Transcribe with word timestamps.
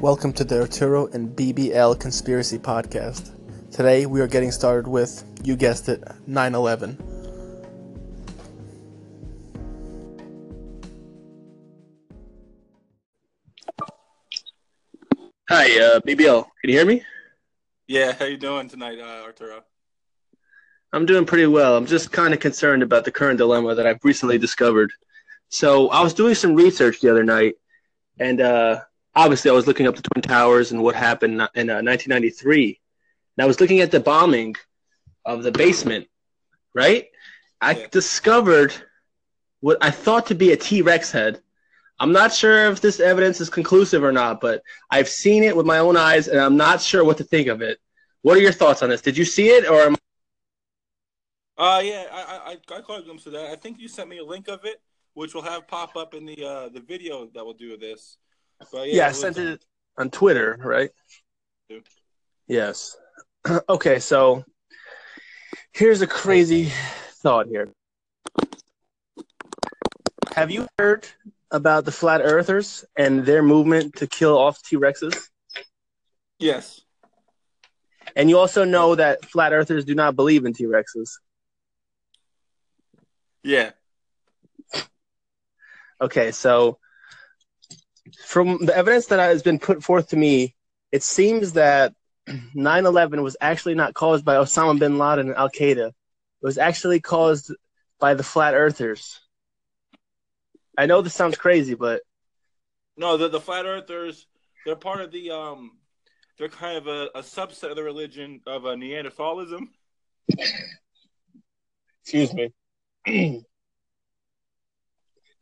Welcome 0.00 0.32
to 0.32 0.44
the 0.44 0.62
Arturo 0.62 1.08
and 1.08 1.36
BBL 1.36 2.00
Conspiracy 2.00 2.58
Podcast. 2.58 3.36
Today 3.70 4.06
we 4.06 4.22
are 4.22 4.26
getting 4.26 4.50
started 4.50 4.88
with, 4.88 5.22
you 5.44 5.56
guessed 5.56 5.90
it, 5.90 6.02
9 6.26 6.54
11. 6.54 6.96
Hi, 15.50 15.64
uh, 15.78 16.00
BBL. 16.00 16.44
Can 16.44 16.70
you 16.70 16.72
hear 16.78 16.86
me? 16.86 17.04
Yeah, 17.86 18.12
how 18.12 18.24
you 18.24 18.38
doing 18.38 18.70
tonight, 18.70 18.98
uh, 18.98 19.24
Arturo? 19.26 19.60
I'm 20.94 21.04
doing 21.04 21.26
pretty 21.26 21.46
well. 21.46 21.76
I'm 21.76 21.84
just 21.84 22.10
kind 22.10 22.32
of 22.32 22.40
concerned 22.40 22.82
about 22.82 23.04
the 23.04 23.12
current 23.12 23.36
dilemma 23.36 23.74
that 23.74 23.86
I've 23.86 24.02
recently 24.02 24.38
discovered. 24.38 24.92
So 25.50 25.90
I 25.90 26.02
was 26.02 26.14
doing 26.14 26.34
some 26.34 26.54
research 26.54 27.02
the 27.02 27.10
other 27.10 27.22
night, 27.22 27.56
and 28.18 28.40
uh, 28.40 28.80
obviously 29.14 29.50
I 29.50 29.54
was 29.54 29.66
looking 29.66 29.86
up 29.86 29.96
the 29.96 30.02
Twin 30.02 30.22
Towers 30.22 30.72
and 30.72 30.82
what 30.82 30.94
happened 30.94 31.34
in 31.54 31.70
uh, 31.70 31.82
1993. 31.82 32.80
And 33.36 33.44
I 33.44 33.46
was 33.46 33.60
looking 33.60 33.80
at 33.80 33.90
the 33.90 34.00
bombing 34.00 34.56
of 35.24 35.42
the 35.42 35.52
basement, 35.52 36.08
right? 36.74 37.08
I 37.60 37.74
Yeah. 37.74 37.86
discovered 37.90 38.72
what 39.60 39.78
I 39.80 39.90
thought 39.90 40.26
to 40.26 40.34
be 40.34 40.52
a 40.52 40.56
T 40.56 40.82
Rex 40.82 41.10
head. 41.12 41.42
I'm 41.98 42.12
not 42.12 42.32
sure 42.32 42.70
if 42.70 42.80
this 42.80 42.98
evidence 42.98 43.40
is 43.42 43.50
conclusive 43.50 44.02
or 44.02 44.12
not, 44.12 44.40
but 44.40 44.62
I've 44.90 45.08
seen 45.08 45.44
it 45.44 45.54
with 45.54 45.66
my 45.66 45.78
own 45.78 45.98
eyes, 45.98 46.28
and 46.28 46.40
I'm 46.40 46.56
not 46.56 46.80
sure 46.80 47.04
what 47.04 47.18
to 47.18 47.24
think 47.24 47.48
of 47.48 47.60
it. 47.60 47.78
What 48.22 48.38
are 48.38 48.40
your 48.40 48.52
thoughts 48.52 48.82
on 48.82 48.88
this? 48.88 49.02
Did 49.02 49.18
you 49.18 49.24
see 49.26 49.48
it, 49.48 49.68
or 49.68 49.82
am 49.82 49.96
Uh, 51.58 51.82
yeah, 51.84 52.06
I, 52.10 52.56
I, 52.70 52.76
I 52.76 52.80
caught 52.80 53.00
a 53.00 53.02
glimpse 53.02 53.26
of 53.26 53.32
that. 53.32 53.50
I 53.50 53.56
think 53.56 53.78
you 53.78 53.88
sent 53.88 54.08
me 54.08 54.16
a 54.18 54.24
link 54.24 54.48
of 54.48 54.64
it, 54.64 54.80
which 55.12 55.34
will 55.34 55.42
have 55.42 55.68
pop 55.68 55.94
up 55.94 56.14
in 56.14 56.24
the 56.24 56.42
uh, 56.42 56.68
the 56.70 56.80
video 56.80 57.26
that 57.34 57.44
we'll 57.44 57.52
do 57.54 57.76
this. 57.76 58.16
Yeah, 58.72 58.84
Yeah, 58.84 59.06
I 59.08 59.12
sent 59.12 59.38
it 59.38 59.64
on 59.96 60.10
Twitter, 60.10 60.58
right? 60.62 60.90
Yeah. 61.68 61.78
Yes. 62.46 62.96
okay, 63.68 63.98
so 63.98 64.44
here's 65.72 66.02
a 66.02 66.06
crazy 66.06 66.72
thought 67.22 67.46
here. 67.46 67.68
Have 70.34 70.50
you 70.50 70.68
heard 70.78 71.06
about 71.50 71.84
the 71.84 71.92
flat 71.92 72.20
earthers 72.22 72.84
and 72.96 73.24
their 73.24 73.42
movement 73.42 73.96
to 73.96 74.06
kill 74.06 74.36
off 74.36 74.62
T 74.62 74.76
Rexes? 74.76 75.28
Yes. 76.38 76.80
And 78.16 78.28
you 78.28 78.38
also 78.38 78.64
know 78.64 78.94
that 78.94 79.24
flat 79.24 79.52
earthers 79.52 79.84
do 79.84 79.94
not 79.94 80.16
believe 80.16 80.44
in 80.44 80.52
T 80.52 80.64
Rexes. 80.64 81.10
Yeah. 83.42 83.70
Okay, 86.00 86.32
so 86.32 86.78
from 88.16 88.64
the 88.64 88.76
evidence 88.76 89.06
that 89.06 89.18
has 89.20 89.42
been 89.42 89.58
put 89.58 89.82
forth 89.82 90.08
to 90.08 90.16
me, 90.16 90.54
it 90.92 91.02
seems 91.02 91.54
that 91.54 91.94
9 92.54 92.86
11 92.86 93.22
was 93.22 93.36
actually 93.40 93.74
not 93.74 93.94
caused 93.94 94.24
by 94.24 94.36
Osama 94.36 94.78
bin 94.78 94.98
Laden 94.98 95.28
and 95.28 95.36
Al 95.36 95.50
Qaeda. 95.50 95.88
It 95.88 95.94
was 96.42 96.58
actually 96.58 97.00
caused 97.00 97.52
by 97.98 98.14
the 98.14 98.22
flat 98.22 98.54
earthers. 98.54 99.20
I 100.78 100.86
know 100.86 101.02
this 101.02 101.14
sounds 101.14 101.36
crazy, 101.36 101.74
but 101.74 102.02
No, 102.96 103.16
the 103.16 103.28
the 103.28 103.40
flat 103.40 103.66
earthers, 103.66 104.26
they're 104.64 104.76
part 104.76 105.00
of 105.00 105.12
the 105.12 105.30
um, 105.30 105.72
they're 106.38 106.48
kind 106.48 106.78
of 106.78 106.86
a, 106.86 107.10
a 107.14 107.20
subset 107.22 107.70
of 107.70 107.76
the 107.76 107.82
religion 107.82 108.40
of 108.46 108.64
uh, 108.64 108.74
Neanderthalism. 108.74 109.70
excuse 112.02 112.32
me. 112.32 112.52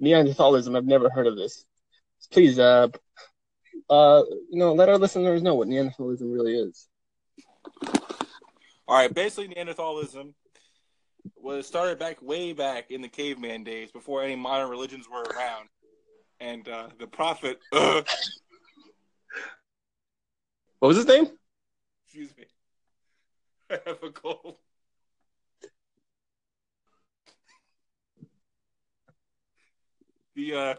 Neanderthalism, 0.00 0.76
I've 0.76 0.84
never 0.84 1.10
heard 1.10 1.26
of 1.26 1.36
this. 1.36 1.64
Please, 2.30 2.58
uh, 2.58 2.88
uh, 3.88 4.22
you 4.50 4.58
know, 4.58 4.74
let 4.74 4.88
our 4.88 4.98
listeners 4.98 5.42
know 5.42 5.54
what 5.54 5.68
Neanderthalism 5.68 6.30
really 6.30 6.56
is. 6.56 6.88
All 8.86 8.96
right, 8.96 9.12
basically 9.12 9.48
Neanderthalism 9.48 10.34
was 11.36 11.66
started 11.66 11.98
back 11.98 12.22
way 12.22 12.52
back 12.52 12.90
in 12.90 13.00
the 13.02 13.08
caveman 13.08 13.64
days 13.64 13.90
before 13.90 14.22
any 14.22 14.36
modern 14.36 14.68
religions 14.70 15.06
were 15.10 15.22
around, 15.22 15.68
and 16.40 16.68
uh, 16.68 16.88
the 16.98 17.06
prophet. 17.06 17.60
Uh, 17.72 18.02
What 20.80 20.88
was 20.88 20.96
his 20.98 21.06
name? 21.06 21.28
excuse 22.04 22.30
me. 22.36 22.44
I 23.70 23.78
have 23.84 24.02
a 24.02 24.10
cold. 24.10 24.56
The 30.36 30.54
uh, 30.54 30.74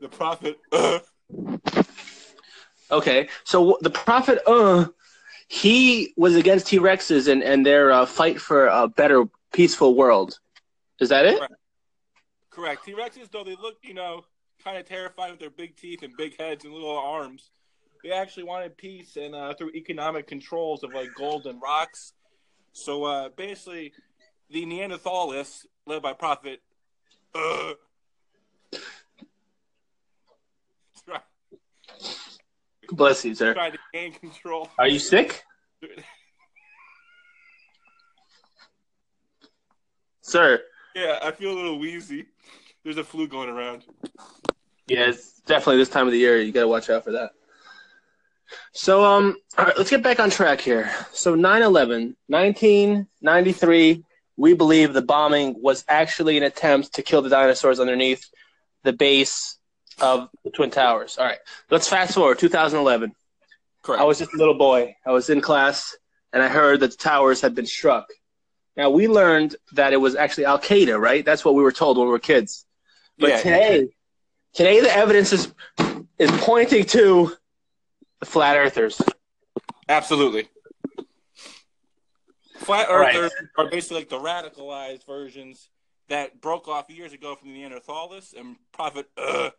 the 0.00 0.08
prophet. 0.08 0.58
Uh, 0.72 1.00
Okay, 2.90 3.28
so 3.44 3.76
the 3.82 3.90
prophet, 3.90 4.40
uh, 4.46 4.86
he 5.48 6.14
was 6.16 6.36
against 6.36 6.68
T 6.68 6.78
Rexes 6.78 7.30
and 7.30 7.42
and 7.42 7.64
their 7.64 7.92
uh, 7.92 8.06
fight 8.06 8.40
for 8.40 8.66
a 8.66 8.88
better, 8.88 9.26
peaceful 9.52 9.94
world. 9.94 10.38
Is 10.98 11.10
that 11.10 11.26
it? 11.26 11.38
Correct. 12.50 12.86
T 12.86 12.94
Rexes, 12.94 13.30
though 13.30 13.44
they 13.44 13.56
look, 13.56 13.76
you 13.82 13.92
know, 13.92 14.24
kind 14.64 14.78
of 14.78 14.86
terrifying 14.86 15.32
with 15.32 15.40
their 15.40 15.50
big 15.50 15.76
teeth 15.76 16.02
and 16.02 16.16
big 16.16 16.38
heads 16.40 16.64
and 16.64 16.72
little 16.72 16.96
arms, 16.96 17.50
they 18.02 18.10
actually 18.10 18.44
wanted 18.44 18.76
peace 18.76 19.16
and 19.16 19.34
uh, 19.34 19.52
through 19.54 19.70
economic 19.74 20.26
controls 20.26 20.82
of 20.82 20.90
like 20.92 21.12
gold 21.14 21.46
and 21.46 21.60
rocks. 21.60 22.14
So 22.72 23.04
uh, 23.04 23.28
basically, 23.36 23.92
the 24.50 24.64
Neanderthalists, 24.64 25.66
led 25.86 26.00
by 26.02 26.14
Prophet, 26.14 26.62
uh, 27.34 27.72
try- 31.06 31.20
Bless 32.90 33.24
you, 33.24 33.34
sir. 33.34 33.54
tried 33.54 33.72
to 33.74 33.78
gain 33.92 34.12
control. 34.12 34.68
Are 34.78 34.88
you 34.88 34.98
sick, 34.98 35.44
sir? 40.22 40.60
Yeah, 40.94 41.18
I 41.22 41.32
feel 41.32 41.52
a 41.52 41.54
little 41.56 41.78
wheezy. 41.78 42.26
There's 42.82 42.96
a 42.96 43.04
flu 43.04 43.28
going 43.28 43.48
around. 43.48 43.84
Yeah, 44.86 45.08
it's 45.08 45.40
definitely 45.40 45.76
this 45.76 45.90
time 45.90 46.06
of 46.06 46.12
the 46.12 46.18
year. 46.18 46.40
You 46.40 46.52
got 46.52 46.62
to 46.62 46.68
watch 46.68 46.88
out 46.88 47.04
for 47.04 47.12
that. 47.12 47.32
So, 48.72 49.04
um, 49.04 49.36
all 49.58 49.66
right, 49.66 49.76
let's 49.76 49.90
get 49.90 50.02
back 50.02 50.20
on 50.20 50.30
track 50.30 50.60
here. 50.60 50.90
So, 51.12 51.34
9 51.34 51.62
11, 51.62 52.16
1993, 52.28 54.04
we 54.38 54.54
believe 54.54 54.94
the 54.94 55.02
bombing 55.02 55.56
was 55.60 55.84
actually 55.88 56.38
an 56.38 56.44
attempt 56.44 56.94
to 56.94 57.02
kill 57.02 57.20
the 57.20 57.28
dinosaurs 57.28 57.80
underneath 57.80 58.24
the 58.84 58.92
base 58.94 59.57
of 60.00 60.28
the 60.44 60.50
Twin 60.50 60.70
Towers. 60.70 61.18
All 61.18 61.24
right, 61.26 61.38
let's 61.70 61.88
fast 61.88 62.14
forward 62.14 62.38
2011. 62.38 63.12
Correct. 63.82 64.00
I 64.00 64.04
was 64.04 64.18
just 64.18 64.34
a 64.34 64.36
little 64.36 64.54
boy. 64.58 64.94
I 65.06 65.10
was 65.12 65.30
in 65.30 65.40
class, 65.40 65.96
and 66.32 66.42
I 66.42 66.48
heard 66.48 66.80
that 66.80 66.90
the 66.92 66.96
towers 66.96 67.40
had 67.40 67.54
been 67.54 67.66
struck. 67.66 68.06
Now, 68.76 68.90
we 68.90 69.08
learned 69.08 69.56
that 69.72 69.92
it 69.92 69.96
was 69.96 70.14
actually 70.14 70.44
Al 70.44 70.58
Qaeda, 70.58 70.98
right? 71.00 71.24
That's 71.24 71.44
what 71.44 71.54
we 71.54 71.62
were 71.62 71.72
told 71.72 71.96
when 71.98 72.06
we 72.06 72.12
were 72.12 72.18
kids. 72.18 72.64
But 73.18 73.30
Yeah. 73.30 73.36
today, 73.42 73.88
today 74.52 74.80
the 74.80 74.94
evidence 74.94 75.32
is 75.32 75.52
is 76.18 76.30
pointing 76.42 76.84
to 76.84 77.36
the 78.20 78.26
flat 78.26 78.56
earthers. 78.56 79.00
Absolutely. 79.88 80.48
Flat 82.56 82.88
All 82.88 82.98
right. 82.98 83.14
earthers 83.14 83.32
are 83.56 83.68
basically 83.70 83.98
like 83.98 84.08
the 84.08 84.18
radicalized 84.18 85.06
versions 85.06 85.70
that 86.08 86.40
broke 86.40 86.68
off 86.68 86.90
years 86.90 87.12
ago 87.12 87.34
from 87.36 87.52
the 87.52 87.54
Neanderthalists 87.62 88.34
and 88.38 88.56
Prophet, 88.72 89.08
uh, 89.16 89.50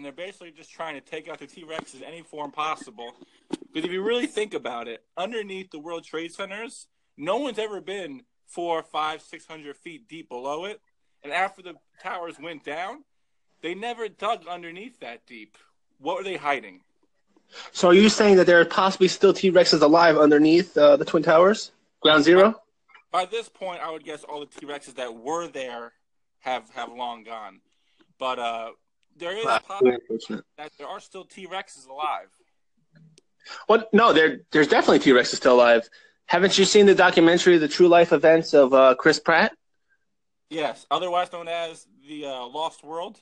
and 0.00 0.04
they're 0.06 0.12
basically 0.12 0.50
just 0.50 0.70
trying 0.70 0.94
to 0.94 1.02
take 1.02 1.28
out 1.28 1.38
the 1.38 1.46
T 1.46 1.62
Rex 1.62 1.92
in 1.92 2.02
any 2.02 2.22
form 2.22 2.50
possible. 2.50 3.12
Because 3.50 3.84
if 3.84 3.92
you 3.92 4.02
really 4.02 4.26
think 4.26 4.54
about 4.54 4.88
it, 4.88 5.04
underneath 5.14 5.70
the 5.70 5.78
World 5.78 6.04
Trade 6.04 6.32
Centers, 6.32 6.86
no 7.18 7.36
one's 7.36 7.58
ever 7.58 7.82
been 7.82 8.22
four, 8.46 8.82
five, 8.82 9.20
six 9.20 9.44
hundred 9.44 9.76
feet 9.76 10.08
deep 10.08 10.30
below 10.30 10.64
it. 10.64 10.80
And 11.22 11.34
after 11.34 11.60
the 11.60 11.74
towers 12.02 12.36
went 12.40 12.64
down, 12.64 13.04
they 13.60 13.74
never 13.74 14.08
dug 14.08 14.46
underneath 14.48 14.98
that 15.00 15.26
deep. 15.26 15.58
What 15.98 16.16
were 16.16 16.24
they 16.24 16.38
hiding? 16.38 16.80
So, 17.72 17.88
are 17.88 17.94
you 17.94 18.08
saying 18.08 18.36
that 18.36 18.46
there 18.46 18.58
are 18.58 18.64
possibly 18.64 19.08
still 19.08 19.34
T 19.34 19.52
Rexes 19.52 19.82
alive 19.82 20.16
underneath 20.16 20.74
uh, 20.78 20.96
the 20.96 21.04
Twin 21.04 21.22
Towers, 21.22 21.72
Ground 22.00 22.24
Zero? 22.24 22.58
By 23.12 23.26
this 23.26 23.50
point, 23.50 23.82
I 23.82 23.90
would 23.90 24.04
guess 24.04 24.24
all 24.24 24.40
the 24.40 24.46
T 24.46 24.64
Rexes 24.64 24.94
that 24.94 25.14
were 25.14 25.46
there 25.46 25.92
have 26.38 26.70
have 26.70 26.90
long 26.90 27.22
gone. 27.22 27.60
But 28.18 28.38
uh, 28.38 28.70
there 29.16 29.36
is 29.36 29.44
Wow, 29.44 29.58
possibility 29.58 30.42
that 30.56 30.72
there 30.78 30.86
are 30.86 31.00
still 31.00 31.24
T 31.24 31.46
Rexes 31.46 31.88
alive. 31.88 32.28
What? 33.66 33.92
No, 33.92 34.12
there, 34.12 34.40
there's 34.50 34.68
definitely 34.68 35.00
T 35.00 35.10
Rexes 35.10 35.36
still 35.36 35.54
alive. 35.54 35.88
Haven't 36.26 36.56
you 36.58 36.64
seen 36.64 36.86
the 36.86 36.94
documentary, 36.94 37.58
The 37.58 37.68
True 37.68 37.88
Life 37.88 38.12
Events 38.12 38.54
of 38.54 38.72
uh, 38.72 38.94
Chris 38.94 39.18
Pratt? 39.18 39.52
Yes, 40.48 40.86
otherwise 40.90 41.32
known 41.32 41.48
as 41.48 41.86
the 42.08 42.26
uh, 42.26 42.46
Lost 42.46 42.84
World. 42.84 43.18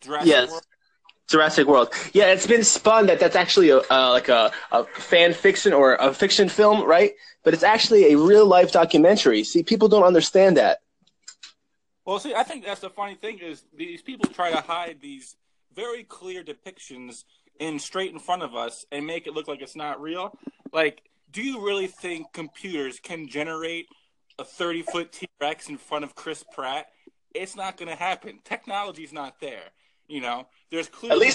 Jurassic 0.00 0.28
Yes. 0.28 0.50
World. 0.50 0.62
Jurassic 1.28 1.66
World. 1.66 1.92
Yeah, 2.12 2.26
it's 2.26 2.46
been 2.46 2.62
spun 2.62 3.06
that 3.06 3.18
that's 3.18 3.34
actually 3.34 3.70
a, 3.70 3.78
uh, 3.78 4.10
like 4.12 4.28
a, 4.28 4.52
a 4.70 4.84
fan 4.84 5.32
fiction 5.32 5.72
or 5.72 5.94
a 5.96 6.14
fiction 6.14 6.48
film, 6.48 6.84
right? 6.84 7.12
But 7.42 7.52
it's 7.52 7.64
actually 7.64 8.12
a 8.12 8.18
real 8.18 8.46
life 8.46 8.70
documentary. 8.70 9.42
See, 9.42 9.64
people 9.64 9.88
don't 9.88 10.04
understand 10.04 10.56
that. 10.56 10.78
Well, 12.06 12.20
see, 12.20 12.34
I 12.34 12.44
think 12.44 12.64
that's 12.64 12.80
the 12.80 12.88
funny 12.88 13.16
thing 13.16 13.40
is 13.40 13.64
these 13.76 14.00
people 14.00 14.32
try 14.32 14.52
to 14.52 14.60
hide 14.60 14.98
these 15.02 15.36
very 15.74 16.04
clear 16.04 16.44
depictions 16.44 17.24
in 17.58 17.80
straight 17.80 18.12
in 18.12 18.20
front 18.20 18.42
of 18.42 18.54
us 18.54 18.86
and 18.92 19.04
make 19.04 19.26
it 19.26 19.34
look 19.34 19.48
like 19.48 19.60
it's 19.60 19.74
not 19.74 20.00
real. 20.00 20.38
Like, 20.72 21.02
do 21.32 21.42
you 21.42 21.66
really 21.66 21.88
think 21.88 22.32
computers 22.32 23.00
can 23.00 23.28
generate 23.28 23.86
a 24.38 24.44
30 24.44 24.82
foot 24.82 25.12
T 25.12 25.28
Rex 25.40 25.68
in 25.68 25.78
front 25.78 26.04
of 26.04 26.14
Chris 26.14 26.44
Pratt? 26.54 26.86
It's 27.34 27.56
not 27.56 27.76
going 27.76 27.88
to 27.88 27.96
happen. 27.96 28.38
Technology's 28.44 29.12
not 29.12 29.40
there. 29.40 29.64
You 30.06 30.20
know, 30.20 30.46
there's 30.70 30.88
clearly 30.88 31.16
At 31.16 31.20
least 31.20 31.34